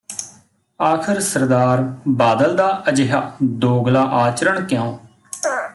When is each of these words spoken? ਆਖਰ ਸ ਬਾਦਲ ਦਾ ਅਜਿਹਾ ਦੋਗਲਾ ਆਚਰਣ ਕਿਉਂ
ਆਖਰ 0.79 1.19
ਸ 1.19 1.37
ਬਾਦਲ 2.07 2.55
ਦਾ 2.55 2.83
ਅਜਿਹਾ 2.89 3.31
ਦੋਗਲਾ 3.43 4.01
ਆਚਰਣ 4.01 4.63
ਕਿਉਂ 4.65 4.97